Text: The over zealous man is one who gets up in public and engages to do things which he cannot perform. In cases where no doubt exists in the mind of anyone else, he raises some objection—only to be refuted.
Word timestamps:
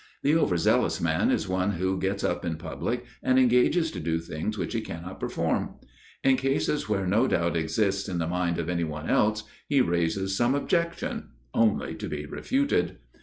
The 0.23 0.33
over 0.33 0.57
zealous 0.57 0.99
man 0.99 1.29
is 1.29 1.47
one 1.47 1.73
who 1.73 1.99
gets 1.99 2.23
up 2.23 2.43
in 2.43 2.55
public 2.57 3.05
and 3.21 3.37
engages 3.37 3.91
to 3.91 3.99
do 3.99 4.17
things 4.17 4.57
which 4.57 4.73
he 4.73 4.81
cannot 4.81 5.19
perform. 5.19 5.75
In 6.23 6.37
cases 6.37 6.89
where 6.89 7.05
no 7.05 7.27
doubt 7.27 7.55
exists 7.55 8.09
in 8.09 8.17
the 8.17 8.25
mind 8.27 8.57
of 8.57 8.67
anyone 8.67 9.07
else, 9.11 9.43
he 9.67 9.79
raises 9.79 10.35
some 10.35 10.55
objection—only 10.55 11.93
to 11.93 12.09
be 12.09 12.25
refuted. 12.25 12.97